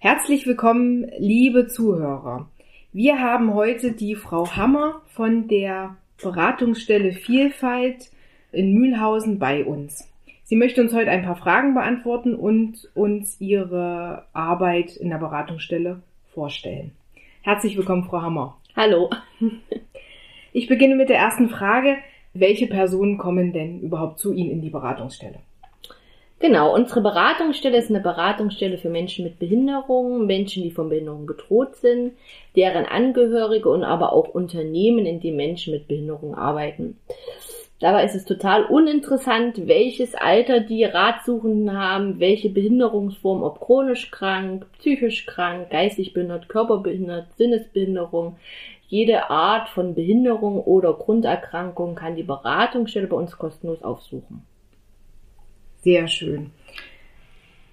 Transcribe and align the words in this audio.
Herzlich 0.00 0.46
willkommen, 0.46 1.10
liebe 1.18 1.66
Zuhörer. 1.66 2.48
Wir 2.92 3.20
haben 3.20 3.52
heute 3.54 3.90
die 3.90 4.14
Frau 4.14 4.48
Hammer 4.54 5.02
von 5.08 5.48
der 5.48 5.96
Beratungsstelle 6.22 7.10
Vielfalt 7.10 8.12
in 8.52 8.74
Mühlhausen 8.74 9.40
bei 9.40 9.64
uns. 9.64 10.08
Sie 10.44 10.54
möchte 10.54 10.82
uns 10.82 10.94
heute 10.94 11.10
ein 11.10 11.24
paar 11.24 11.34
Fragen 11.34 11.74
beantworten 11.74 12.36
und 12.36 12.88
uns 12.94 13.40
ihre 13.40 14.26
Arbeit 14.32 14.94
in 14.94 15.10
der 15.10 15.18
Beratungsstelle 15.18 16.00
vorstellen. 16.32 16.92
Herzlich 17.42 17.76
willkommen, 17.76 18.04
Frau 18.04 18.22
Hammer. 18.22 18.56
Hallo. 18.76 19.10
Ich 20.52 20.68
beginne 20.68 20.94
mit 20.94 21.08
der 21.08 21.18
ersten 21.18 21.48
Frage. 21.48 21.96
Welche 22.34 22.68
Personen 22.68 23.18
kommen 23.18 23.52
denn 23.52 23.80
überhaupt 23.80 24.20
zu 24.20 24.32
Ihnen 24.32 24.52
in 24.52 24.62
die 24.62 24.70
Beratungsstelle? 24.70 25.40
Genau, 26.40 26.72
unsere 26.72 27.00
Beratungsstelle 27.00 27.76
ist 27.78 27.90
eine 27.90 27.98
Beratungsstelle 27.98 28.78
für 28.78 28.90
Menschen 28.90 29.24
mit 29.24 29.40
Behinderungen, 29.40 30.26
Menschen, 30.26 30.62
die 30.62 30.70
von 30.70 30.88
Behinderung 30.88 31.26
bedroht 31.26 31.74
sind, 31.76 32.12
deren 32.54 32.86
Angehörige 32.86 33.68
und 33.68 33.82
aber 33.82 34.12
auch 34.12 34.28
Unternehmen, 34.28 35.04
in 35.04 35.18
denen 35.18 35.36
Menschen 35.36 35.72
mit 35.72 35.88
Behinderung 35.88 36.36
arbeiten. 36.36 36.96
Dabei 37.80 38.04
ist 38.04 38.14
es 38.14 38.24
total 38.24 38.64
uninteressant, 38.64 39.66
welches 39.66 40.14
Alter 40.14 40.60
die 40.60 40.84
Ratsuchenden 40.84 41.76
haben, 41.76 42.20
welche 42.20 42.50
Behinderungsform, 42.50 43.42
ob 43.42 43.60
chronisch 43.60 44.10
krank, 44.12 44.66
psychisch 44.78 45.26
krank, 45.26 45.70
geistig 45.70 46.12
behindert, 46.12 46.48
körperbehindert, 46.48 47.26
Sinnesbehinderung. 47.36 48.36
Jede 48.86 49.28
Art 49.30 49.68
von 49.68 49.94
Behinderung 49.94 50.60
oder 50.60 50.92
Grunderkrankung 50.92 51.96
kann 51.96 52.16
die 52.16 52.22
Beratungsstelle 52.22 53.08
bei 53.08 53.16
uns 53.16 53.36
kostenlos 53.36 53.82
aufsuchen. 53.82 54.42
Sehr 55.82 56.08
schön. 56.08 56.50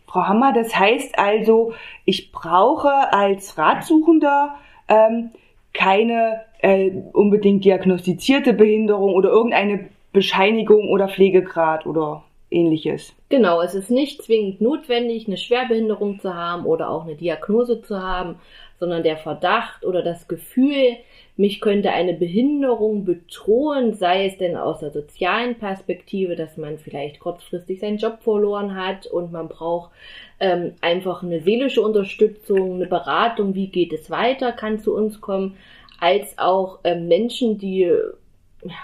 Frau 0.08 0.28
Hammer, 0.28 0.54
das 0.54 0.78
heißt 0.78 1.18
also, 1.18 1.74
ich 2.06 2.32
brauche 2.32 2.90
als 3.12 3.58
Ratsuchender 3.58 4.56
ähm, 4.88 5.32
keine 5.74 6.42
äh, 6.60 6.92
unbedingt 7.14 7.66
diagnostizierte 7.66 8.54
Behinderung 8.54 9.14
oder 9.14 9.30
irgendeine 9.30 9.90
Bescheinigung 10.14 10.90
oder 10.90 11.10
Pflegegrad 11.10 11.86
oder 11.86 12.24
ähnliches. 12.56 13.14
Genau, 13.30 13.62
es 13.62 13.76
ist 13.76 13.92
nicht 13.92 14.24
zwingend 14.24 14.62
notwendig, 14.62 15.28
eine 15.28 15.38
Schwerbehinderung 15.38 16.20
zu 16.20 16.34
haben 16.34 16.66
oder 16.66 16.90
auch 16.90 17.04
eine 17.04 17.16
Diagnose 17.16 17.82
zu 17.82 18.02
haben, 18.02 18.40
sondern 18.80 19.04
der 19.04 19.18
Verdacht 19.18 19.86
oder 19.86 20.02
das 20.02 20.28
Gefühl, 20.28 20.98
mich 21.38 21.60
könnte 21.60 21.92
eine 21.92 22.14
Behinderung 22.14 23.04
bedrohen, 23.04 23.94
sei 23.94 24.28
es 24.28 24.38
denn 24.38 24.56
aus 24.56 24.80
der 24.80 24.92
sozialen 24.92 25.56
Perspektive, 25.56 26.36
dass 26.36 26.56
man 26.56 26.78
vielleicht 26.78 27.20
kurzfristig 27.20 27.82
seinen 27.82 27.98
Job 27.98 28.20
verloren 28.22 28.76
hat 28.76 29.06
und 29.06 29.34
man 29.34 29.50
braucht 29.50 29.92
ähm, 30.40 30.74
einfach 30.80 31.24
eine 31.24 31.42
seelische 31.42 31.82
Unterstützung, 31.82 32.76
eine 32.76 32.88
Beratung, 32.88 33.54
wie 33.54 33.68
geht 33.68 33.92
es 33.92 34.10
weiter, 34.10 34.54
kann 34.54 34.80
zu 34.80 34.96
uns 34.96 35.20
kommen, 35.20 35.58
als 36.00 36.38
auch 36.38 36.80
ähm, 36.84 37.08
Menschen, 37.08 37.58
die 37.58 37.92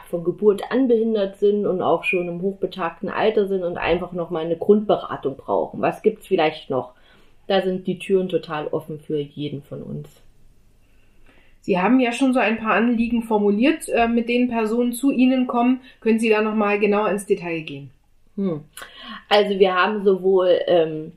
von 0.10 0.24
Geburt 0.24 0.72
an 0.72 0.88
behindert 0.88 1.38
sind 1.38 1.66
und 1.66 1.82
auch 1.82 2.04
schon 2.04 2.28
im 2.28 2.42
hochbetagten 2.42 3.10
Alter 3.10 3.48
sind 3.48 3.64
und 3.64 3.78
einfach 3.78 4.12
nochmal 4.12 4.46
eine 4.46 4.58
Grundberatung 4.58 5.38
brauchen. 5.38 5.82
Was 5.82 6.02
gibt's 6.02 6.28
vielleicht 6.28 6.70
noch? 6.70 6.94
Da 7.48 7.62
sind 7.62 7.88
die 7.88 8.00
Türen 8.00 8.30
total 8.30 8.68
offen 8.68 9.00
für 9.00 9.18
jeden 9.18 9.62
von 9.62 9.82
uns. 9.84 10.10
Sie 11.62 11.80
haben 11.80 12.00
ja 12.00 12.12
schon 12.12 12.34
so 12.34 12.40
ein 12.40 12.58
paar 12.58 12.74
Anliegen 12.74 13.22
formuliert, 13.22 13.88
äh, 13.90 14.08
mit 14.08 14.30
denen 14.30 14.50
Personen 14.50 14.94
zu 14.94 15.12
Ihnen 15.12 15.48
kommen. 15.48 15.82
Können 16.00 16.20
Sie 16.20 16.30
da 16.30 16.42
nochmal 16.42 16.80
genauer 16.80 17.10
ins 17.10 17.28
Detail 17.28 17.62
gehen? 17.62 17.92
Hm. 18.36 18.62
Also 19.30 19.60
wir 19.60 19.76
haben 19.76 20.04
sowohl 20.04 20.60
ähm, 20.68 21.12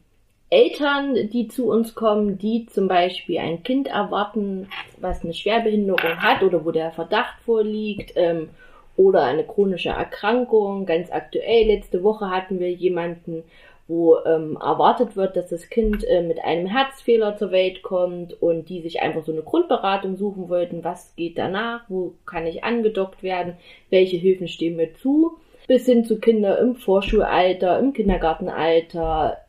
Eltern, 0.55 1.31
die 1.31 1.49
zu 1.49 1.69
uns 1.69 1.95
kommen, 1.97 2.39
die 2.39 2.67
zum 2.67 2.87
Beispiel 2.87 3.39
ein 3.39 3.65
Kind 3.65 3.89
erwarten, 3.89 4.69
was 4.99 5.25
eine 5.25 5.35
Schwerbehinderung 5.35 6.23
hat 6.23 6.45
oder 6.45 6.65
wo 6.65 6.71
der 6.71 6.93
Verdacht 6.93 7.41
vorliegt, 7.45 8.13
ähm, 8.15 8.51
oder 8.97 9.23
eine 9.23 9.45
chronische 9.45 9.91
Erkrankung. 9.91 10.87
Ganz 10.87 11.11
aktuell, 11.11 11.67
letzte 11.67 12.03
Woche 12.03 12.31
hatten 12.31 12.61
wir 12.61 12.71
jemanden, 12.71 13.43
wo 13.87 14.17
ähm, 14.25 14.57
erwartet 14.61 15.17
wird, 15.17 15.37
dass 15.37 15.51
das 15.51 15.69
Kind 15.69 16.05
äh, 16.05 16.23
mit 16.23 16.43
einem 16.43 16.67
Herzfehler 16.67 17.37
zur 17.37 17.51
Welt 17.51 17.83
kommt 17.83 18.41
und 18.41 18.69
die 18.69 18.81
sich 18.81 19.03
einfach 19.03 19.25
so 19.25 19.33
eine 19.33 19.43
Grundberatung 19.43 20.17
suchen 20.17 20.49
wollten, 20.49 20.85
was 20.85 21.15
geht 21.17 21.37
danach, 21.37 21.83
wo 21.89 22.15
kann 22.25 22.47
ich 22.47 22.65
angedockt 22.65 23.23
werden, 23.23 23.55
welche 23.91 24.17
Hilfen 24.17 24.49
stehen 24.49 24.77
mir 24.77 24.95
zu, 24.95 25.37
bis 25.67 25.85
hin 25.85 26.05
zu 26.05 26.19
Kinder 26.19 26.59
im 26.59 26.77
Vorschulalter, 26.77 27.79
im 27.79 27.93
Kindergartenalter, 27.93 29.44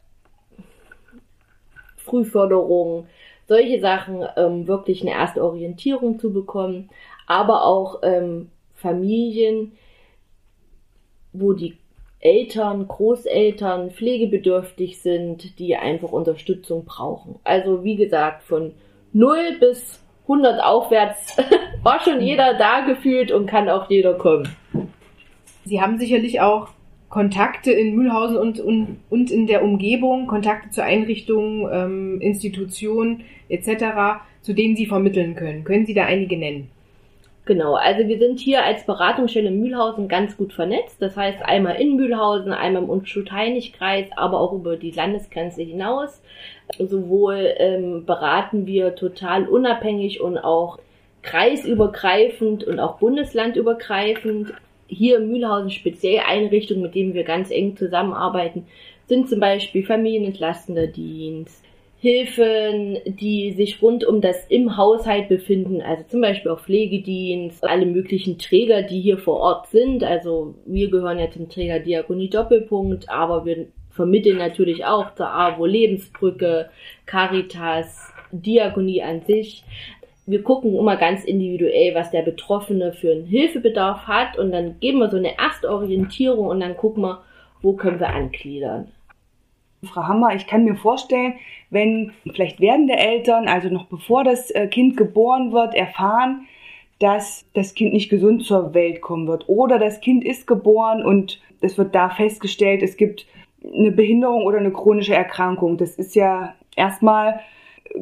Frühförderung, 2.05 3.07
solche 3.47 3.79
Sachen, 3.79 4.23
ähm, 4.37 4.67
wirklich 4.67 5.01
eine 5.01 5.11
erste 5.11 5.43
Orientierung 5.43 6.19
zu 6.19 6.31
bekommen, 6.31 6.89
aber 7.27 7.65
auch 7.65 7.99
ähm, 8.03 8.49
Familien, 8.75 9.73
wo 11.33 11.53
die 11.53 11.77
Eltern, 12.19 12.87
Großeltern 12.87 13.91
pflegebedürftig 13.91 15.01
sind, 15.01 15.59
die 15.59 15.75
einfach 15.75 16.11
Unterstützung 16.11 16.85
brauchen. 16.85 17.39
Also 17.43 17.83
wie 17.83 17.95
gesagt, 17.95 18.43
von 18.43 18.73
0 19.13 19.57
bis 19.59 20.01
100 20.23 20.63
aufwärts 20.63 21.37
war 21.83 21.99
schon 22.01 22.21
jeder 22.21 22.55
da 22.55 22.81
gefühlt 22.81 23.31
und 23.31 23.45
kann 23.45 23.69
auch 23.69 23.89
jeder 23.89 24.15
kommen. 24.15 24.49
Sie 25.65 25.81
haben 25.81 25.99
sicherlich 25.99 26.41
auch 26.41 26.69
Kontakte 27.15 27.71
in 27.71 27.95
Mühlhausen 27.95 28.35
und, 28.35 28.59
und, 28.59 28.97
und 29.09 29.31
in 29.31 29.47
der 29.47 29.63
Umgebung, 29.63 30.27
Kontakte 30.27 30.69
zu 30.71 30.83
Einrichtungen, 30.83 31.65
ähm, 31.71 32.19
Institutionen 32.19 33.23
etc., 33.47 34.19
zu 34.41 34.51
denen 34.51 34.75
Sie 34.75 34.85
vermitteln 34.85 35.33
können. 35.33 35.63
Können 35.63 35.85
Sie 35.85 35.93
da 35.93 36.03
einige 36.03 36.37
nennen? 36.37 36.69
Genau, 37.45 37.75
also 37.75 38.05
wir 38.05 38.19
sind 38.19 38.41
hier 38.41 38.65
als 38.65 38.85
Beratungsstelle 38.85 39.47
in 39.47 39.61
Mühlhausen 39.61 40.09
ganz 40.09 40.35
gut 40.35 40.51
vernetzt. 40.51 41.01
Das 41.01 41.15
heißt 41.15 41.41
einmal 41.41 41.79
in 41.79 41.95
Mühlhausen, 41.95 42.51
einmal 42.51 42.83
im 42.83 42.89
Unschuld-Heinig-Kreis, 42.89 44.07
aber 44.17 44.41
auch 44.41 44.51
über 44.51 44.75
die 44.75 44.91
Landesgrenze 44.91 45.61
hinaus. 45.61 46.21
Sowohl 46.77 47.53
ähm, 47.59 48.03
beraten 48.05 48.65
wir 48.65 48.93
total 48.93 49.47
unabhängig 49.47 50.19
und 50.19 50.37
auch 50.37 50.79
kreisübergreifend 51.21 52.65
und 52.65 52.81
auch 52.81 52.97
bundeslandübergreifend. 52.97 54.51
Hier 54.87 55.17
in 55.17 55.31
Mühlhausen 55.31 55.71
speziell 55.71 56.21
Einrichtungen, 56.27 56.83
mit 56.83 56.95
denen 56.95 57.13
wir 57.13 57.23
ganz 57.23 57.51
eng 57.51 57.75
zusammenarbeiten, 57.75 58.67
sind 59.07 59.29
zum 59.29 59.39
Beispiel 59.39 59.85
Familienentlastender 59.85 60.87
Dienst, 60.87 61.63
Hilfen, 61.99 62.99
die 63.05 63.53
sich 63.53 63.81
rund 63.81 64.05
um 64.05 64.21
das 64.21 64.45
im 64.47 64.77
Haushalt 64.77 65.27
befinden, 65.27 65.81
also 65.81 66.03
zum 66.07 66.21
Beispiel 66.21 66.51
auch 66.51 66.59
Pflegedienst, 66.59 67.63
alle 67.63 67.87
möglichen 67.87 68.37
Träger, 68.37 68.83
die 68.83 69.01
hier 69.01 69.17
vor 69.17 69.39
Ort 69.39 69.67
sind. 69.67 70.03
Also 70.03 70.53
wir 70.65 70.91
gehören 70.91 71.17
ja 71.17 71.31
zum 71.31 71.49
Träger 71.49 71.79
Diakonie 71.79 72.29
Doppelpunkt, 72.29 73.09
aber 73.09 73.45
wir 73.45 73.67
vermitteln 73.89 74.37
natürlich 74.37 74.85
auch 74.85 75.15
zur 75.15 75.29
AWO 75.29 75.65
Lebensbrücke, 75.65 76.69
Caritas, 77.07 78.13
Diakonie 78.31 79.01
an 79.01 79.21
sich. 79.21 79.63
Wir 80.25 80.41
gucken 80.41 80.75
immer 80.75 80.97
ganz 80.97 81.23
individuell, 81.23 81.93
was 81.93 82.11
der 82.11 82.23
Betroffene 82.23 82.93
für 82.93 83.11
einen 83.11 83.25
Hilfebedarf 83.25 84.07
hat 84.07 84.37
und 84.37 84.51
dann 84.51 84.79
geben 84.79 84.99
wir 84.99 85.09
so 85.09 85.17
eine 85.17 85.37
erste 85.37 85.69
Orientierung 85.69 86.47
und 86.47 86.59
dann 86.59 86.77
gucken 86.77 87.03
wir, 87.03 87.21
wo 87.61 87.73
können 87.73 87.99
wir 87.99 88.09
angliedern. 88.09 88.91
Frau 89.83 90.03
Hammer, 90.03 90.33
ich 90.35 90.47
kann 90.47 90.63
mir 90.63 90.75
vorstellen, 90.75 91.35
wenn 91.69 92.11
vielleicht 92.31 92.59
werdende 92.59 92.95
Eltern, 92.95 93.47
also 93.47 93.69
noch 93.69 93.85
bevor 93.85 94.23
das 94.23 94.49
äh, 94.51 94.67
Kind 94.67 94.97
geboren 94.97 95.51
wird, 95.51 95.75
erfahren, 95.75 96.47
dass 96.99 97.45
das 97.53 97.73
Kind 97.75 97.93
nicht 97.93 98.09
gesund 98.09 98.45
zur 98.45 98.73
Welt 98.73 99.01
kommen 99.01 99.27
wird 99.27 99.49
oder 99.49 99.79
das 99.79 99.99
Kind 99.99 100.23
ist 100.23 100.47
geboren 100.47 101.03
und 101.03 101.39
es 101.61 101.77
wird 101.77 101.93
da 101.93 102.09
festgestellt, 102.09 102.81
es 102.81 102.97
gibt 102.97 103.27
eine 103.63 103.91
Behinderung 103.91 104.43
oder 104.43 104.59
eine 104.59 104.71
chronische 104.71 105.15
Erkrankung. 105.15 105.77
Das 105.77 105.95
ist 105.95 106.15
ja 106.15 106.55
erstmal 106.75 107.41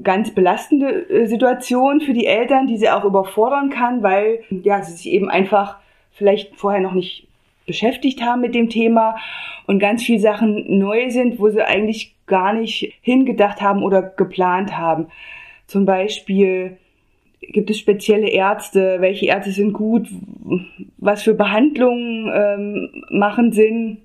ganz 0.01 0.33
belastende 0.33 1.09
äh, 1.09 1.25
Situation 1.27 2.01
für 2.01 2.13
die 2.13 2.25
Eltern, 2.25 2.67
die 2.67 2.77
sie 2.77 2.89
auch 2.89 3.05
überfordern 3.05 3.69
kann, 3.69 4.03
weil 4.03 4.43
ja, 4.49 4.81
sie 4.81 4.93
sich 4.93 5.11
eben 5.11 5.29
einfach 5.29 5.77
vielleicht 6.11 6.55
vorher 6.55 6.81
noch 6.81 6.93
nicht 6.93 7.27
beschäftigt 7.65 8.21
haben 8.21 8.41
mit 8.41 8.55
dem 8.55 8.69
Thema 8.69 9.15
und 9.67 9.79
ganz 9.79 10.03
viele 10.03 10.19
Sachen 10.19 10.77
neu 10.77 11.09
sind, 11.09 11.39
wo 11.39 11.49
sie 11.49 11.65
eigentlich 11.65 12.15
gar 12.25 12.53
nicht 12.53 12.93
hingedacht 13.01 13.61
haben 13.61 13.83
oder 13.83 14.01
geplant 14.01 14.77
haben. 14.77 15.07
Zum 15.67 15.85
Beispiel 15.85 16.77
gibt 17.41 17.69
es 17.69 17.79
spezielle 17.79 18.29
Ärzte, 18.29 18.97
welche 18.99 19.27
Ärzte 19.27 19.51
sind 19.51 19.73
gut, 19.73 20.07
was 20.97 21.23
für 21.23 21.33
Behandlungen 21.33 22.31
ähm, 22.33 23.03
machen 23.09 23.51
Sinn. 23.51 23.99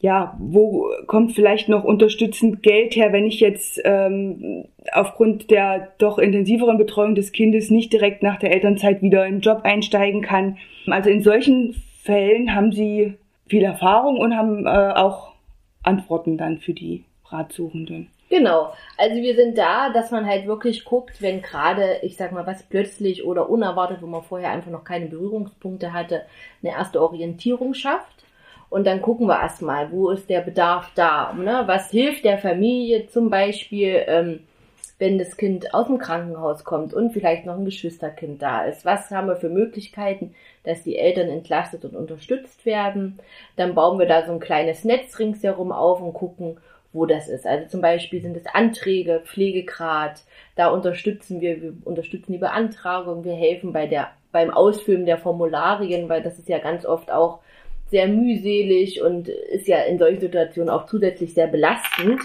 Ja, 0.00 0.36
wo 0.38 0.90
kommt 1.06 1.32
vielleicht 1.32 1.68
noch 1.68 1.82
unterstützend 1.82 2.62
Geld 2.62 2.94
her, 2.94 3.12
wenn 3.12 3.26
ich 3.26 3.40
jetzt 3.40 3.80
ähm, 3.84 4.66
aufgrund 4.92 5.50
der 5.50 5.92
doch 5.98 6.18
intensiveren 6.18 6.78
Betreuung 6.78 7.16
des 7.16 7.32
Kindes 7.32 7.70
nicht 7.70 7.92
direkt 7.92 8.22
nach 8.22 8.38
der 8.38 8.52
Elternzeit 8.52 9.02
wieder 9.02 9.26
in 9.26 9.36
den 9.36 9.40
Job 9.40 9.62
einsteigen 9.64 10.22
kann. 10.22 10.58
Also 10.86 11.10
in 11.10 11.22
solchen 11.22 11.74
Fällen 12.02 12.54
haben 12.54 12.70
sie 12.70 13.14
viel 13.48 13.64
Erfahrung 13.64 14.18
und 14.18 14.36
haben 14.36 14.66
äh, 14.66 14.92
auch 14.94 15.32
Antworten 15.82 16.38
dann 16.38 16.58
für 16.58 16.74
die 16.74 17.04
Ratsuchenden. 17.26 18.08
Genau. 18.30 18.72
Also 18.98 19.16
wir 19.16 19.34
sind 19.34 19.56
da, 19.56 19.90
dass 19.90 20.10
man 20.10 20.26
halt 20.26 20.46
wirklich 20.46 20.84
guckt, 20.84 21.22
wenn 21.22 21.40
gerade, 21.40 21.98
ich 22.02 22.16
sag 22.16 22.32
mal, 22.32 22.46
was 22.46 22.62
plötzlich 22.62 23.24
oder 23.24 23.48
unerwartet, 23.48 24.02
wo 24.02 24.06
man 24.06 24.22
vorher 24.22 24.50
einfach 24.50 24.70
noch 24.70 24.84
keine 24.84 25.06
Berührungspunkte 25.06 25.92
hatte, 25.92 26.22
eine 26.62 26.72
erste 26.72 27.02
Orientierung 27.02 27.74
schafft. 27.74 28.24
Und 28.70 28.86
dann 28.86 29.00
gucken 29.00 29.26
wir 29.26 29.40
erstmal, 29.40 29.90
wo 29.90 30.10
ist 30.10 30.28
der 30.28 30.40
Bedarf 30.40 30.90
da? 30.94 31.32
Ne? 31.32 31.62
Was 31.66 31.90
hilft 31.90 32.24
der 32.24 32.38
Familie 32.38 33.06
zum 33.06 33.30
Beispiel, 33.30 34.04
ähm, 34.06 34.40
wenn 34.98 35.18
das 35.18 35.36
Kind 35.36 35.72
aus 35.74 35.86
dem 35.86 35.98
Krankenhaus 35.98 36.64
kommt 36.64 36.92
und 36.92 37.12
vielleicht 37.12 37.46
noch 37.46 37.56
ein 37.56 37.64
Geschwisterkind 37.64 38.42
da 38.42 38.64
ist? 38.64 38.84
Was 38.84 39.10
haben 39.10 39.28
wir 39.28 39.36
für 39.36 39.48
Möglichkeiten, 39.48 40.34
dass 40.64 40.82
die 40.82 40.98
Eltern 40.98 41.28
entlastet 41.28 41.84
und 41.84 41.96
unterstützt 41.96 42.66
werden? 42.66 43.18
Dann 43.56 43.74
bauen 43.74 43.98
wir 43.98 44.06
da 44.06 44.26
so 44.26 44.32
ein 44.32 44.40
kleines 44.40 44.84
Netz 44.84 45.18
ringsherum 45.18 45.72
auf 45.72 46.02
und 46.02 46.12
gucken, 46.12 46.58
wo 46.92 47.06
das 47.06 47.28
ist. 47.28 47.46
Also 47.46 47.68
zum 47.68 47.80
Beispiel 47.80 48.20
sind 48.20 48.36
es 48.36 48.46
Anträge, 48.46 49.22
Pflegegrad, 49.24 50.22
da 50.56 50.68
unterstützen 50.68 51.40
wir, 51.40 51.62
wir 51.62 51.74
unterstützen 51.84 52.32
die 52.32 52.38
Beantragung, 52.38 53.24
wir 53.24 53.34
helfen 53.34 53.72
bei 53.72 53.86
der, 53.86 54.10
beim 54.32 54.50
Ausfüllen 54.50 55.06
der 55.06 55.18
Formularien, 55.18 56.08
weil 56.08 56.22
das 56.22 56.38
ist 56.38 56.48
ja 56.48 56.58
ganz 56.58 56.84
oft 56.84 57.10
auch 57.10 57.40
sehr 57.90 58.08
mühselig 58.08 59.02
und 59.02 59.28
ist 59.28 59.66
ja 59.68 59.78
in 59.82 59.98
solchen 59.98 60.20
Situationen 60.20 60.70
auch 60.70 60.86
zusätzlich 60.86 61.34
sehr 61.34 61.46
belastend. 61.46 62.20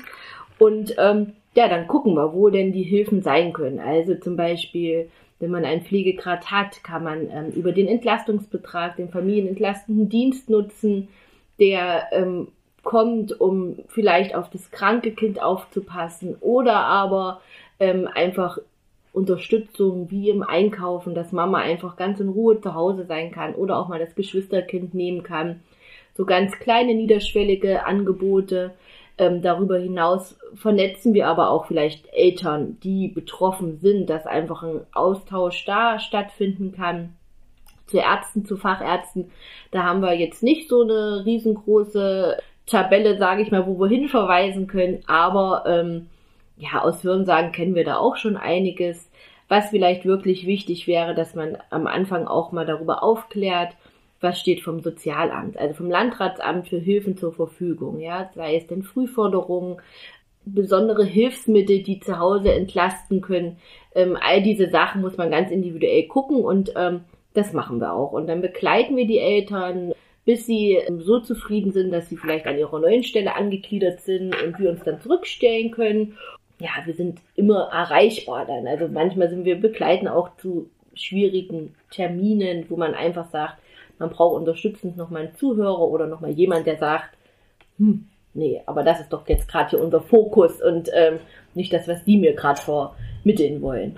Und 0.59 0.95
ähm, 0.97 1.33
ja, 1.55 1.67
dann 1.67 1.87
gucken 1.87 2.15
wir, 2.15 2.33
wo 2.33 2.49
denn 2.49 2.71
die 2.71 2.83
Hilfen 2.83 3.21
sein 3.21 3.53
können. 3.53 3.79
Also 3.79 4.15
zum 4.15 4.35
Beispiel, 4.35 5.09
wenn 5.39 5.51
man 5.51 5.65
einen 5.65 5.83
Pflegegrad 5.83 6.51
hat, 6.51 6.83
kann 6.83 7.03
man 7.03 7.29
ähm, 7.29 7.51
über 7.55 7.71
den 7.71 7.87
Entlastungsbetrag 7.87 8.97
den 8.97 9.09
familienentlastenden 9.09 10.09
Dienst 10.09 10.49
nutzen, 10.49 11.09
der 11.59 12.07
ähm, 12.11 12.47
kommt, 12.83 13.39
um 13.39 13.77
vielleicht 13.87 14.35
auf 14.35 14.49
das 14.49 14.71
kranke 14.71 15.11
Kind 15.11 15.41
aufzupassen 15.41 16.35
oder 16.41 16.75
aber 16.75 17.41
ähm, 17.79 18.07
einfach 18.13 18.59
Unterstützung 19.13 20.09
wie 20.09 20.29
im 20.29 20.43
Einkaufen, 20.43 21.13
dass 21.13 21.31
Mama 21.31 21.59
einfach 21.59 21.95
ganz 21.95 22.19
in 22.19 22.29
Ruhe 22.29 22.59
zu 22.59 22.73
Hause 22.73 23.05
sein 23.05 23.31
kann 23.31 23.53
oder 23.53 23.77
auch 23.77 23.87
mal 23.87 23.99
das 23.99 24.15
Geschwisterkind 24.15 24.93
nehmen 24.93 25.23
kann. 25.23 25.61
So 26.15 26.25
ganz 26.25 26.51
kleine 26.59 26.95
niederschwellige 26.95 27.85
Angebote. 27.85 28.73
Ähm, 29.19 29.43
darüber 29.43 29.77
hinaus 29.77 30.35
vernetzen 30.55 31.13
wir 31.13 31.27
aber 31.27 31.51
auch 31.51 31.67
vielleicht 31.67 32.11
Eltern, 32.13 32.79
die 32.83 33.07
betroffen 33.07 33.77
sind, 33.77 34.09
dass 34.09 34.25
einfach 34.25 34.63
ein 34.63 34.81
Austausch 34.91 35.63
da 35.65 35.99
stattfinden 35.99 36.71
kann 36.71 37.13
zu 37.85 37.99
Ärzten, 37.99 38.45
zu 38.45 38.57
Fachärzten. 38.57 39.29
Da 39.69 39.83
haben 39.83 40.01
wir 40.01 40.13
jetzt 40.13 40.41
nicht 40.41 40.67
so 40.67 40.81
eine 40.81 41.23
riesengroße 41.25 42.37
Tabelle, 42.65 43.17
sage 43.19 43.43
ich 43.43 43.51
mal, 43.51 43.67
wo 43.67 43.79
wir 43.79 43.87
hinverweisen 43.87 44.65
können. 44.65 45.03
Aber 45.05 45.63
ähm, 45.67 46.07
ja, 46.57 46.81
aus 46.81 47.03
Hörensagen 47.03 47.51
kennen 47.51 47.75
wir 47.75 47.83
da 47.83 47.97
auch 47.97 48.15
schon 48.15 48.37
einiges. 48.37 49.09
Was 49.47 49.69
vielleicht 49.69 50.05
wirklich 50.05 50.47
wichtig 50.47 50.87
wäre, 50.87 51.13
dass 51.13 51.35
man 51.35 51.57
am 51.69 51.85
Anfang 51.85 52.27
auch 52.27 52.51
mal 52.51 52.65
darüber 52.65 53.03
aufklärt, 53.03 53.75
was 54.21 54.39
steht 54.39 54.61
vom 54.61 54.79
Sozialamt, 54.79 55.57
also 55.57 55.75
vom 55.75 55.89
Landratsamt 55.89 56.69
für 56.69 56.79
Hilfen 56.79 57.17
zur 57.17 57.33
Verfügung, 57.33 57.99
ja, 57.99 58.31
sei 58.33 58.55
es 58.55 58.67
denn 58.67 58.81
Frühforderungen, 58.81 59.81
besondere 60.45 61.03
Hilfsmittel, 61.03 61.83
die 61.83 61.99
zu 61.99 62.19
Hause 62.19 62.53
entlasten 62.53 63.21
können. 63.21 63.57
Ähm, 63.95 64.17
all 64.19 64.41
diese 64.41 64.69
Sachen 64.69 65.01
muss 65.01 65.17
man 65.17 65.29
ganz 65.29 65.51
individuell 65.51 66.07
gucken 66.07 66.37
und 66.37 66.73
ähm, 66.75 67.01
das 67.33 67.53
machen 67.53 67.79
wir 67.79 67.93
auch. 67.93 68.11
Und 68.11 68.27
dann 68.27 68.41
begleiten 68.41 68.95
wir 68.95 69.07
die 69.07 69.19
Eltern, 69.19 69.93
bis 70.25 70.45
sie 70.45 70.79
so 70.99 71.19
zufrieden 71.19 71.71
sind, 71.71 71.91
dass 71.91 72.09
sie 72.09 72.17
vielleicht 72.17 72.45
an 72.45 72.57
ihrer 72.57 72.79
neuen 72.79 73.03
Stelle 73.03 73.35
angegliedert 73.35 74.01
sind 74.01 74.35
und 74.43 74.59
wir 74.59 74.69
uns 74.69 74.83
dann 74.83 75.01
zurückstellen 75.01 75.71
können. 75.71 76.17
Ja, 76.63 76.69
wir 76.85 76.93
sind 76.93 77.19
immer 77.35 77.67
erreichbar 77.73 78.45
dann. 78.45 78.67
Also 78.67 78.87
manchmal 78.87 79.29
sind 79.29 79.43
wir 79.43 79.59
begleiten 79.59 80.07
auch 80.07 80.37
zu 80.37 80.69
schwierigen 80.93 81.75
Terminen, 81.91 82.65
wo 82.69 82.77
man 82.77 82.93
einfach 82.93 83.29
sagt, 83.31 83.57
man 83.99 84.09
braucht 84.09 84.37
unterstützend 84.37 84.95
nochmal 84.95 85.23
einen 85.23 85.35
Zuhörer 85.35 85.81
oder 85.81 86.07
nochmal 86.07 86.31
jemand, 86.31 86.65
der 86.65 86.77
sagt, 86.77 87.17
hm, 87.77 88.07
nee, 88.33 88.61
aber 88.65 88.83
das 88.83 89.01
ist 89.01 89.11
doch 89.11 89.27
jetzt 89.27 89.49
gerade 89.49 89.71
hier 89.71 89.81
unser 89.81 89.99
Fokus 89.99 90.61
und 90.61 90.89
ähm, 90.93 91.19
nicht 91.53 91.73
das, 91.73 91.85
was 91.89 92.05
die 92.05 92.17
mir 92.17 92.33
gerade 92.33 92.61
vermitteln 92.61 93.61
wollen. 93.61 93.97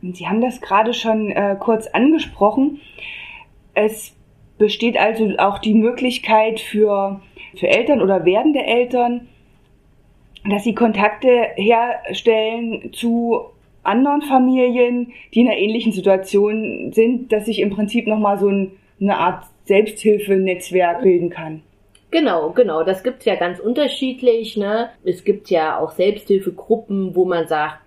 Sie 0.00 0.26
haben 0.26 0.40
das 0.40 0.62
gerade 0.62 0.94
schon 0.94 1.32
äh, 1.32 1.56
kurz 1.60 1.86
angesprochen. 1.86 2.80
Es 3.74 4.14
besteht 4.56 4.96
also 4.96 5.34
auch 5.36 5.58
die 5.58 5.74
Möglichkeit 5.74 6.60
für, 6.60 7.20
für 7.56 7.68
Eltern 7.68 8.00
oder 8.00 8.24
werdende 8.24 8.64
Eltern, 8.64 9.28
dass 10.44 10.64
sie 10.64 10.74
Kontakte 10.74 11.28
herstellen 11.56 12.92
zu 12.92 13.46
anderen 13.82 14.22
Familien, 14.22 15.12
die 15.34 15.40
in 15.40 15.48
einer 15.48 15.58
ähnlichen 15.58 15.92
Situation 15.92 16.92
sind, 16.92 17.32
dass 17.32 17.46
sich 17.46 17.60
im 17.60 17.70
Prinzip 17.70 18.06
nochmal 18.06 18.38
so 18.38 18.48
ein, 18.48 18.72
eine 19.00 19.16
Art 19.16 19.44
Selbsthilfenetzwerk 19.64 21.02
bilden 21.02 21.30
kann. 21.30 21.62
Genau, 22.10 22.50
genau. 22.50 22.84
Das 22.84 23.02
gibt's 23.02 23.24
ja 23.24 23.36
ganz 23.36 23.58
unterschiedlich. 23.58 24.56
Ne? 24.56 24.90
Es 25.02 25.24
gibt 25.24 25.48
ja 25.50 25.78
auch 25.78 25.92
Selbsthilfegruppen, 25.92 27.16
wo 27.16 27.24
man 27.24 27.48
sagt, 27.48 27.78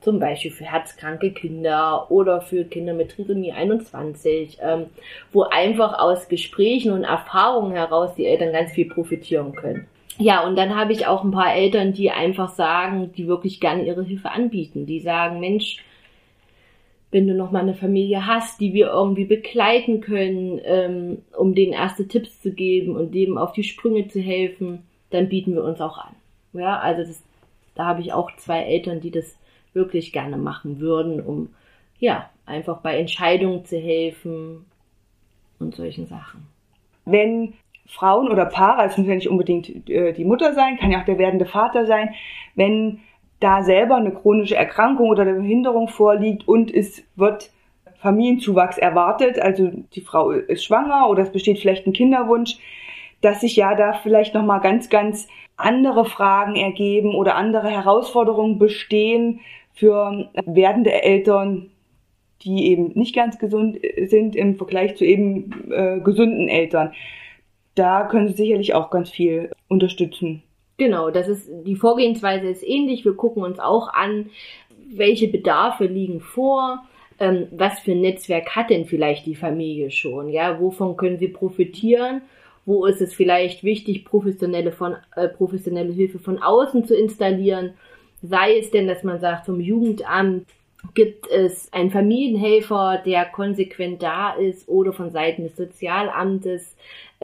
zum 0.00 0.18
Beispiel 0.18 0.50
für 0.50 0.64
herzkranke 0.64 1.30
Kinder 1.30 2.10
oder 2.10 2.40
für 2.40 2.64
Kinder 2.64 2.94
mit 2.94 3.10
Trisomie 3.10 3.52
21, 3.52 4.58
ähm, 4.62 4.86
wo 5.32 5.42
einfach 5.42 5.98
aus 5.98 6.28
Gesprächen 6.28 6.92
und 6.92 7.04
Erfahrungen 7.04 7.72
heraus 7.72 8.14
die 8.14 8.26
Eltern 8.26 8.52
ganz 8.52 8.72
viel 8.72 8.88
profitieren 8.88 9.54
können. 9.54 9.86
Ja, 10.20 10.46
und 10.46 10.54
dann 10.56 10.76
habe 10.76 10.92
ich 10.92 11.06
auch 11.06 11.24
ein 11.24 11.30
paar 11.30 11.54
Eltern, 11.54 11.94
die 11.94 12.10
einfach 12.10 12.50
sagen, 12.50 13.10
die 13.16 13.26
wirklich 13.26 13.58
gerne 13.58 13.86
ihre 13.86 14.04
Hilfe 14.04 14.30
anbieten. 14.30 14.84
Die 14.84 15.00
sagen, 15.00 15.40
Mensch, 15.40 15.78
wenn 17.10 17.26
du 17.26 17.34
noch 17.34 17.50
mal 17.50 17.60
eine 17.62 17.74
Familie 17.74 18.26
hast, 18.26 18.60
die 18.60 18.74
wir 18.74 18.88
irgendwie 18.88 19.24
begleiten 19.24 20.02
können, 20.02 20.60
ähm, 20.62 21.22
um 21.36 21.54
denen 21.54 21.72
erste 21.72 22.06
Tipps 22.06 22.42
zu 22.42 22.52
geben 22.52 22.96
und 22.96 23.14
dem 23.14 23.38
auf 23.38 23.52
die 23.52 23.64
Sprünge 23.64 24.08
zu 24.08 24.20
helfen, 24.20 24.82
dann 25.08 25.30
bieten 25.30 25.54
wir 25.54 25.64
uns 25.64 25.80
auch 25.80 25.96
an. 25.96 26.14
Ja, 26.52 26.78
also 26.78 27.02
das, 27.02 27.22
da 27.74 27.86
habe 27.86 28.02
ich 28.02 28.12
auch 28.12 28.30
zwei 28.36 28.60
Eltern, 28.60 29.00
die 29.00 29.10
das 29.10 29.38
wirklich 29.72 30.12
gerne 30.12 30.36
machen 30.36 30.80
würden, 30.80 31.24
um 31.24 31.48
ja, 31.98 32.28
einfach 32.44 32.82
bei 32.82 32.98
Entscheidungen 32.98 33.64
zu 33.64 33.78
helfen 33.78 34.66
und 35.58 35.74
solchen 35.74 36.06
Sachen. 36.06 36.46
Wenn 37.06 37.54
Frauen 37.90 38.28
oder 38.28 38.46
Paare, 38.46 38.86
es 38.86 38.96
muss 38.96 39.06
ja 39.06 39.14
nicht 39.14 39.28
unbedingt 39.28 39.88
äh, 39.88 40.12
die 40.12 40.24
Mutter 40.24 40.54
sein, 40.54 40.78
kann 40.78 40.90
ja 40.90 41.00
auch 41.00 41.04
der 41.04 41.18
werdende 41.18 41.46
Vater 41.46 41.86
sein, 41.86 42.14
wenn 42.54 43.00
da 43.40 43.62
selber 43.62 43.96
eine 43.96 44.12
chronische 44.12 44.56
Erkrankung 44.56 45.08
oder 45.08 45.22
eine 45.22 45.34
Behinderung 45.34 45.88
vorliegt 45.88 46.46
und 46.46 46.72
es 46.72 47.02
wird 47.16 47.50
Familienzuwachs 47.98 48.78
erwartet, 48.78 49.38
also 49.38 49.70
die 49.94 50.00
Frau 50.00 50.30
ist 50.30 50.64
schwanger 50.64 51.08
oder 51.08 51.22
es 51.22 51.32
besteht 51.32 51.58
vielleicht 51.58 51.86
ein 51.86 51.92
Kinderwunsch, 51.92 52.58
dass 53.20 53.40
sich 53.40 53.56
ja 53.56 53.74
da 53.74 53.92
vielleicht 53.92 54.34
noch 54.34 54.44
mal 54.44 54.58
ganz 54.58 54.88
ganz 54.88 55.28
andere 55.56 56.06
Fragen 56.06 56.56
ergeben 56.56 57.14
oder 57.14 57.34
andere 57.34 57.68
Herausforderungen 57.68 58.58
bestehen, 58.58 59.40
für 59.80 60.28
werdende 60.44 61.02
Eltern, 61.02 61.70
die 62.42 62.66
eben 62.70 62.92
nicht 62.94 63.14
ganz 63.14 63.38
gesund 63.38 63.78
sind 64.04 64.36
im 64.36 64.56
Vergleich 64.56 64.96
zu 64.96 65.04
eben 65.04 65.70
äh, 65.70 66.00
gesunden 66.00 66.48
Eltern. 66.48 66.92
Da 67.74 68.06
können 68.06 68.28
Sie 68.28 68.34
sicherlich 68.34 68.74
auch 68.74 68.90
ganz 68.90 69.10
viel 69.10 69.50
unterstützen. 69.68 70.42
Genau, 70.76 71.10
das 71.10 71.28
ist 71.28 71.48
die 71.64 71.76
Vorgehensweise 71.76 72.48
ist 72.48 72.66
ähnlich. 72.66 73.04
Wir 73.04 73.14
gucken 73.14 73.42
uns 73.42 73.58
auch 73.58 73.92
an, 73.92 74.30
welche 74.92 75.28
Bedarfe 75.28 75.84
liegen 75.84 76.20
vor, 76.20 76.84
ähm, 77.18 77.48
was 77.50 77.80
für 77.80 77.92
ein 77.92 78.00
Netzwerk 78.00 78.56
hat 78.56 78.70
denn 78.70 78.86
vielleicht 78.86 79.26
die 79.26 79.34
Familie 79.34 79.90
schon, 79.90 80.30
ja, 80.30 80.58
wovon 80.58 80.96
können 80.96 81.18
sie 81.18 81.28
profitieren, 81.28 82.22
wo 82.64 82.86
ist 82.86 83.02
es 83.02 83.14
vielleicht 83.14 83.62
wichtig, 83.62 84.04
professionelle 84.04 84.72
von 84.72 84.96
äh, 85.16 85.28
professionelle 85.28 85.92
Hilfe 85.92 86.18
von 86.18 86.42
außen 86.42 86.84
zu 86.86 86.96
installieren 86.96 87.74
Sei 88.22 88.58
es 88.58 88.70
denn, 88.70 88.86
dass 88.86 89.02
man 89.02 89.18
sagt, 89.18 89.46
vom 89.46 89.60
Jugendamt 89.60 90.46
gibt 90.94 91.28
es 91.28 91.72
einen 91.72 91.90
Familienhelfer, 91.90 93.02
der 93.04 93.26
konsequent 93.26 94.02
da 94.02 94.32
ist 94.32 94.68
oder 94.68 94.92
von 94.92 95.10
Seiten 95.10 95.42
des 95.44 95.56
Sozialamtes 95.56 96.76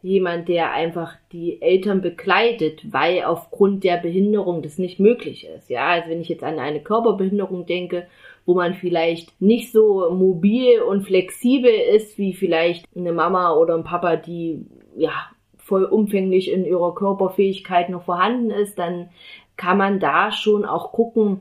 jemand, 0.02 0.48
der 0.48 0.72
einfach 0.72 1.14
die 1.32 1.60
Eltern 1.62 2.00
begleitet, 2.00 2.82
weil 2.92 3.24
aufgrund 3.24 3.82
der 3.82 3.96
Behinderung 3.96 4.62
das 4.62 4.78
nicht 4.78 5.00
möglich 5.00 5.46
ist. 5.46 5.70
Ja, 5.70 5.86
also 5.88 6.10
wenn 6.10 6.20
ich 6.20 6.28
jetzt 6.28 6.44
an 6.44 6.58
eine 6.58 6.80
Körperbehinderung 6.80 7.66
denke, 7.66 8.06
wo 8.44 8.54
man 8.54 8.74
vielleicht 8.74 9.40
nicht 9.40 9.72
so 9.72 10.10
mobil 10.10 10.80
und 10.80 11.02
flexibel 11.02 11.70
ist 11.70 12.18
wie 12.18 12.34
vielleicht 12.34 12.86
eine 12.94 13.12
Mama 13.12 13.54
oder 13.54 13.74
ein 13.74 13.84
Papa, 13.84 14.16
die 14.16 14.64
ja 14.96 15.12
vollumfänglich 15.56 16.52
in 16.52 16.64
ihrer 16.64 16.94
Körperfähigkeit 16.94 17.88
noch 17.88 18.04
vorhanden 18.04 18.50
ist, 18.50 18.78
dann 18.78 19.08
kann 19.56 19.78
man 19.78 19.98
da 19.98 20.30
schon 20.30 20.64
auch 20.64 20.92
gucken, 20.92 21.40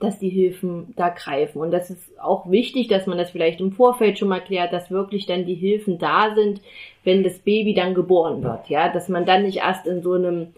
dass 0.00 0.18
die 0.18 0.28
Hilfen 0.28 0.94
da 0.96 1.08
greifen. 1.08 1.60
Und 1.60 1.70
das 1.70 1.90
ist 1.90 2.20
auch 2.20 2.50
wichtig, 2.50 2.88
dass 2.88 3.06
man 3.06 3.18
das 3.18 3.30
vielleicht 3.30 3.60
im 3.60 3.72
Vorfeld 3.72 4.18
schon 4.18 4.28
mal 4.28 4.40
klärt, 4.40 4.72
dass 4.72 4.90
wirklich 4.90 5.26
dann 5.26 5.44
die 5.44 5.54
Hilfen 5.54 5.98
da 5.98 6.34
sind, 6.34 6.60
wenn 7.04 7.22
das 7.22 7.38
Baby 7.38 7.74
dann 7.74 7.94
geboren 7.94 8.42
wird. 8.42 8.68
Ja, 8.68 8.92
dass 8.92 9.08
man 9.08 9.26
dann 9.26 9.42
nicht 9.42 9.58
erst 9.58 9.86
in 9.86 10.02
so 10.02 10.12
einem, 10.12 10.48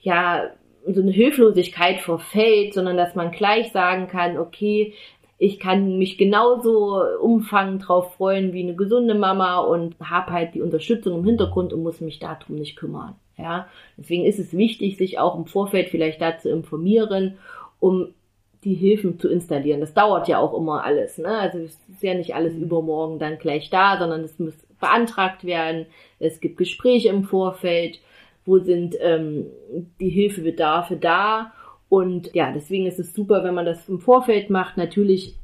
ja, 0.00 0.50
so 0.86 1.00
eine 1.00 1.12
Hilflosigkeit 1.12 2.00
verfällt, 2.00 2.74
sondern 2.74 2.96
dass 2.96 3.14
man 3.14 3.30
gleich 3.30 3.72
sagen 3.72 4.06
kann, 4.06 4.36
okay, 4.38 4.92
ich 5.38 5.58
kann 5.58 5.98
mich 5.98 6.18
genauso 6.18 7.02
umfangend 7.20 7.88
drauf 7.88 8.14
freuen 8.14 8.52
wie 8.52 8.62
eine 8.62 8.74
gesunde 8.74 9.14
Mama 9.14 9.58
und 9.58 9.96
habe 10.00 10.32
halt 10.32 10.54
die 10.54 10.62
Unterstützung 10.62 11.18
im 11.18 11.24
Hintergrund 11.24 11.72
und 11.72 11.82
muss 11.82 12.00
mich 12.00 12.18
darum 12.18 12.56
nicht 12.56 12.76
kümmern. 12.76 13.14
Ja, 13.36 13.66
deswegen 13.96 14.24
ist 14.24 14.38
es 14.38 14.56
wichtig, 14.56 14.96
sich 14.96 15.18
auch 15.18 15.36
im 15.36 15.46
Vorfeld 15.46 15.88
vielleicht 15.88 16.20
dazu 16.20 16.48
informieren, 16.48 17.38
um 17.80 18.14
die 18.64 18.74
Hilfen 18.74 19.18
zu 19.18 19.28
installieren. 19.28 19.80
Das 19.80 19.94
dauert 19.94 20.28
ja 20.28 20.38
auch 20.38 20.54
immer 20.54 20.84
alles. 20.84 21.18
Ne? 21.18 21.28
Also 21.28 21.58
es 21.58 21.78
ist 21.88 22.02
ja 22.02 22.14
nicht 22.14 22.34
alles 22.34 22.54
übermorgen 22.54 23.18
dann 23.18 23.38
gleich 23.38 23.70
da, 23.70 23.98
sondern 23.98 24.22
es 24.22 24.38
muss 24.38 24.54
beantragt 24.80 25.44
werden. 25.44 25.86
Es 26.18 26.40
gibt 26.40 26.58
Gespräche 26.58 27.08
im 27.08 27.24
Vorfeld. 27.24 28.00
Wo 28.44 28.58
sind 28.58 28.96
ähm, 29.00 29.46
die 30.00 30.10
Hilfebedarfe 30.10 30.96
da? 30.96 31.52
Und 31.88 32.34
ja, 32.34 32.52
deswegen 32.52 32.86
ist 32.86 32.98
es 32.98 33.14
super, 33.14 33.44
wenn 33.44 33.54
man 33.54 33.66
das 33.66 33.88
im 33.88 34.00
Vorfeld 34.00 34.50
macht. 34.50 34.76
Natürlich 34.76 35.36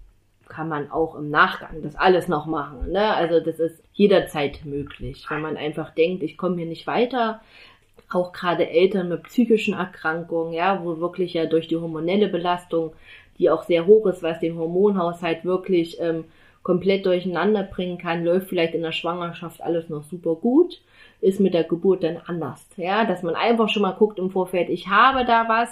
kann 0.49 0.69
man 0.69 0.91
auch 0.91 1.15
im 1.15 1.31
Nachgang 1.31 1.81
das 1.83 1.97
alles 1.97 2.29
noch 2.29 2.47
machen. 2.47 2.91
Ne? 2.91 3.15
Also 3.15 3.41
das 3.41 3.59
ist 3.59 3.83
jederzeit 3.93 4.65
möglich, 4.65 5.25
wenn 5.31 5.41
man 5.41 5.57
einfach 5.57 5.95
denkt, 5.95 6.23
ich 6.23 6.37
komme 6.37 6.57
hier 6.57 6.67
nicht 6.67 6.87
weiter. 6.87 7.41
Auch 8.11 8.33
gerade 8.33 8.69
Eltern 8.69 9.09
mit 9.09 9.23
psychischen 9.25 9.75
Erkrankungen, 9.75 10.53
ja, 10.53 10.85
wo 10.85 10.99
wirklich 10.99 11.35
ja 11.35 11.47
durch 11.47 11.69
die 11.69 11.77
hormonelle 11.77 12.29
Belastung, 12.29 12.93
die 13.39 13.51
auch 13.51 13.63
sehr 13.63 13.87
hoch 13.87 14.07
ist, 14.07 14.23
was 14.23 14.41
den 14.41 14.59
Hormonhaushalt 14.59 15.45
wirklich 15.45 15.99
ähm, 16.01 16.25
komplett 16.63 17.07
durcheinander 17.07 17.63
bringen 17.63 17.99
kann, 17.99 18.25
läuft 18.25 18.49
vielleicht 18.49 18.75
in 18.75 18.83
der 18.83 18.93
Schwangerschaft 18.93 19.63
alles 19.63 19.89
noch 19.89 20.03
super 20.05 20.35
gut, 20.35 20.81
ist 21.21 21.41
mit 21.41 21.55
der 21.55 21.65
Geburt 21.65 22.03
dann 22.03 22.19
anders. 22.27 22.67
Ja, 22.77 23.05
dass 23.05 23.23
man 23.23 23.35
einfach 23.35 23.69
schon 23.69 23.83
mal 23.83 23.93
guckt 23.93 24.19
im 24.19 24.31
Vorfeld, 24.31 24.69
ich 24.69 24.89
habe 24.89 25.25
da 25.25 25.49
was, 25.49 25.71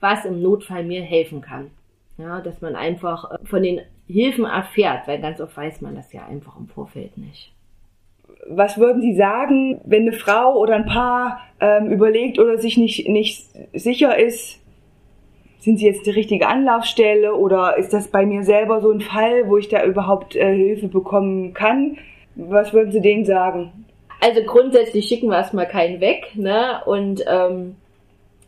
was 0.00 0.24
im 0.24 0.42
Notfall 0.42 0.84
mir 0.84 1.02
helfen 1.02 1.40
kann. 1.40 1.70
Ja, 2.18 2.40
dass 2.40 2.60
man 2.60 2.76
einfach 2.76 3.30
äh, 3.30 3.38
von 3.44 3.62
den 3.62 3.80
Hilfen 4.06 4.44
erfährt, 4.44 5.06
weil 5.06 5.20
ganz 5.20 5.40
oft 5.40 5.56
weiß 5.56 5.80
man 5.80 5.94
das 5.94 6.12
ja 6.12 6.24
einfach 6.26 6.56
im 6.58 6.68
Vorfeld 6.68 7.18
nicht. 7.18 7.52
Was 8.48 8.78
würden 8.78 9.02
Sie 9.02 9.14
sagen, 9.14 9.80
wenn 9.84 10.02
eine 10.02 10.12
Frau 10.12 10.56
oder 10.56 10.74
ein 10.74 10.86
Paar 10.86 11.40
ähm, 11.60 11.90
überlegt 11.90 12.38
oder 12.38 12.58
sich 12.58 12.76
nicht, 12.76 13.08
nicht 13.08 13.46
sicher 13.72 14.16
ist, 14.18 14.60
sind 15.60 15.78
Sie 15.78 15.86
jetzt 15.86 16.06
die 16.06 16.10
richtige 16.10 16.46
Anlaufstelle 16.46 17.34
oder 17.34 17.76
ist 17.76 17.92
das 17.92 18.08
bei 18.08 18.24
mir 18.24 18.44
selber 18.44 18.80
so 18.80 18.92
ein 18.92 19.00
Fall, 19.00 19.48
wo 19.48 19.56
ich 19.56 19.68
da 19.68 19.84
überhaupt 19.84 20.36
äh, 20.36 20.54
Hilfe 20.54 20.86
bekommen 20.86 21.54
kann? 21.54 21.98
Was 22.36 22.72
würden 22.72 22.92
Sie 22.92 23.00
denen 23.00 23.24
sagen? 23.24 23.84
Also 24.20 24.42
grundsätzlich 24.42 25.06
schicken 25.08 25.28
wir 25.28 25.36
erstmal 25.36 25.66
keinen 25.66 26.00
weg, 26.00 26.30
ne? 26.34 26.80
Und 26.86 27.24
ähm, 27.28 27.76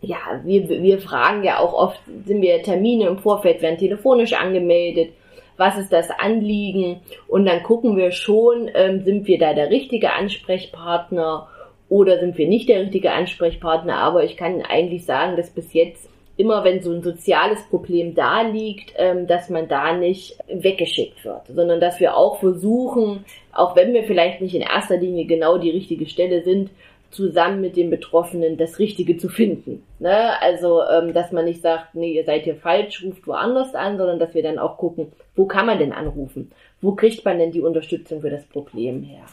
ja, 0.01 0.17
wir, 0.45 0.69
wir 0.69 1.01
fragen 1.01 1.43
ja 1.43 1.59
auch 1.59 1.75
oft, 1.75 2.01
sind 2.25 2.41
wir 2.41 2.63
Termine 2.63 3.09
im 3.09 3.19
Vorfeld, 3.19 3.63
werden 3.63 3.79
telefonisch 3.79 4.33
angemeldet, 4.33 5.13
was 5.59 5.77
ist 5.77 5.93
das 5.93 6.09
Anliegen? 6.11 7.01
Und 7.27 7.45
dann 7.45 7.63
gucken 7.63 7.97
wir 7.97 8.13
schon, 8.13 8.71
ähm, 8.75 9.03
sind 9.05 9.27
wir 9.27 9.39
da 9.39 9.53
der 9.53 9.69
richtige 9.69 10.13
Ansprechpartner 10.13 11.49
oder 11.91 12.19
sind 12.19 12.39
wir 12.39 12.49
nicht 12.49 12.69
der 12.69 12.81
richtige 12.81 13.13
Ansprechpartner? 13.13 13.97
Aber 13.97 14.25
ich 14.25 14.37
kann 14.37 14.63
eigentlich 14.63 15.05
sagen, 15.05 15.37
dass 15.37 15.51
bis 15.51 15.75
jetzt 15.75 16.09
immer 16.39 16.63
wenn 16.63 16.81
so 16.81 16.93
ein 16.93 17.03
soziales 17.03 17.61
Problem 17.69 18.15
da 18.15 18.43
liegt, 18.43 18.95
ähm, 18.97 19.27
dass 19.27 19.51
man 19.51 19.69
da 19.69 19.93
nicht 19.93 20.39
weggeschickt 20.47 21.25
wird, 21.25 21.49
sondern 21.49 21.81
dass 21.81 21.99
wir 21.99 22.17
auch 22.17 22.39
versuchen, 22.39 23.25
auch 23.53 23.75
wenn 23.75 23.93
wir 23.93 24.05
vielleicht 24.05 24.41
nicht 24.41 24.55
in 24.55 24.63
erster 24.63 24.97
Linie 24.97 25.27
genau 25.27 25.59
die 25.59 25.71
richtige 25.71 26.07
Stelle 26.07 26.43
sind, 26.45 26.71
zusammen 27.11 27.61
mit 27.61 27.77
den 27.77 27.91
Betroffenen 27.91 28.57
das 28.57 28.79
Richtige 28.79 29.17
zu 29.17 29.29
finden. 29.29 29.83
Ne? 29.99 30.41
Also, 30.41 30.83
ähm, 30.83 31.13
dass 31.15 31.33
man 31.33 31.47
nicht 31.47 31.63
sagt, 31.63 31.95
nee, 31.95 32.13
ihr 32.13 32.25
seid 32.25 32.45
hier 32.45 32.57
falsch, 32.57 33.03
ruft 33.03 33.27
woanders 33.27 33.75
an, 33.75 33.97
sondern 33.97 34.19
dass 34.19 34.35
wir 34.35 34.43
dann 34.43 34.59
auch 34.59 34.77
gucken, 34.77 35.13
wo 35.35 35.47
kann 35.47 35.67
man 35.67 35.79
denn 35.79 35.93
anrufen? 35.93 36.51
Wo 36.81 36.93
kriegt 36.93 37.25
man 37.25 37.39
denn 37.39 37.51
die 37.51 37.63
Unterstützung 37.63 38.21
für 38.21 38.31
das 38.31 38.45
Problem 38.45 39.03
her? 39.03 39.25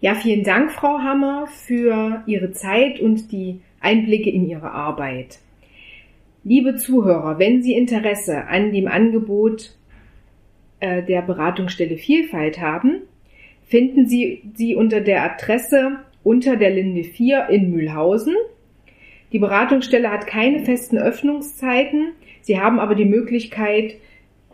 Ja, 0.00 0.14
vielen 0.14 0.44
Dank, 0.44 0.72
Frau 0.72 0.98
Hammer, 0.98 1.46
für 1.46 2.22
Ihre 2.26 2.52
Zeit 2.52 3.00
und 3.00 3.30
die 3.32 3.60
Einblicke 3.80 4.30
in 4.30 4.48
Ihre 4.48 4.70
Arbeit. 4.70 5.38
Liebe 6.42 6.76
Zuhörer, 6.76 7.38
wenn 7.38 7.62
Sie 7.62 7.74
Interesse 7.74 8.46
an 8.48 8.72
dem 8.72 8.88
Angebot 8.88 9.70
äh, 10.80 11.02
der 11.02 11.22
Beratungsstelle 11.22 11.96
Vielfalt 11.96 12.60
haben, 12.60 13.02
finden 13.64 14.06
Sie 14.06 14.42
sie 14.54 14.74
unter 14.76 15.00
der 15.00 15.22
Adresse 15.22 16.00
unter 16.24 16.56
der 16.56 16.70
Linde 16.70 17.04
4 17.04 17.50
in 17.50 17.70
Mühlhausen. 17.70 18.34
Die 19.32 19.38
Beratungsstelle 19.38 20.10
hat 20.10 20.26
keine 20.26 20.64
festen 20.64 20.98
Öffnungszeiten. 20.98 22.14
Sie 22.40 22.58
haben 22.58 22.80
aber 22.80 22.96
die 22.96 23.04
Möglichkeit, 23.04 23.94